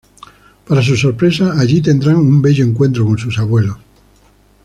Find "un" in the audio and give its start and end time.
2.15-2.41